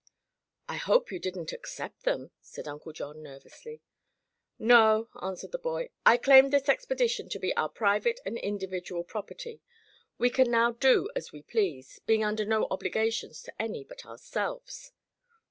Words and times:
"I 0.67 0.77
hope 0.77 1.11
you 1.11 1.19
didn't 1.19 1.51
accept 1.53 2.05
them," 2.05 2.31
said 2.41 2.67
Uncle 2.67 2.91
John 2.91 3.21
nervously. 3.21 3.83
"No," 4.57 5.09
answered 5.21 5.51
the 5.51 5.59
boy, 5.59 5.91
"I 6.07 6.17
claimed 6.17 6.51
this 6.51 6.67
expedition 6.67 7.29
to 7.29 7.37
be 7.37 7.55
our 7.55 7.69
private 7.69 8.19
and 8.25 8.35
individual 8.39 9.03
property. 9.03 9.61
We 10.17 10.31
can 10.31 10.49
now 10.49 10.71
do 10.71 11.11
as 11.15 11.31
we 11.31 11.43
please, 11.43 11.99
being 12.07 12.23
under 12.23 12.45
no 12.45 12.65
obligations 12.71 13.43
to 13.43 13.53
any 13.61 13.83
but 13.83 14.03
ourselves." 14.03 14.91